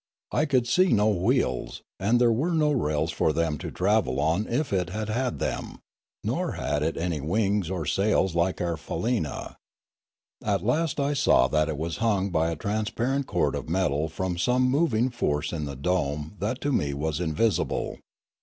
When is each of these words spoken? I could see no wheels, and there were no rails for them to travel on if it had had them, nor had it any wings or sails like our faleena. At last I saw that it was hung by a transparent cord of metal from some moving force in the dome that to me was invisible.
I 0.31 0.45
could 0.45 0.65
see 0.67 0.91
no 0.91 1.09
wheels, 1.09 1.83
and 1.99 2.19
there 2.19 2.31
were 2.31 2.55
no 2.55 2.71
rails 2.71 3.11
for 3.11 3.31
them 3.31 3.59
to 3.59 3.69
travel 3.69 4.19
on 4.19 4.47
if 4.47 4.73
it 4.73 4.89
had 4.89 5.09
had 5.09 5.37
them, 5.37 5.77
nor 6.23 6.53
had 6.53 6.81
it 6.81 6.97
any 6.97 7.21
wings 7.21 7.69
or 7.69 7.85
sails 7.85 8.33
like 8.33 8.59
our 8.59 8.77
faleena. 8.77 9.57
At 10.43 10.63
last 10.65 10.99
I 10.99 11.13
saw 11.13 11.47
that 11.49 11.69
it 11.69 11.77
was 11.77 11.97
hung 11.97 12.31
by 12.31 12.49
a 12.49 12.55
transparent 12.55 13.27
cord 13.27 13.53
of 13.53 13.69
metal 13.69 14.09
from 14.09 14.39
some 14.39 14.63
moving 14.67 15.11
force 15.11 15.53
in 15.53 15.65
the 15.65 15.75
dome 15.75 16.35
that 16.39 16.61
to 16.61 16.71
me 16.71 16.95
was 16.95 17.19
invisible. 17.19 17.99